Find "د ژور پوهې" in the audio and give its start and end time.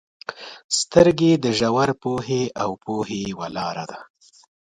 1.43-2.43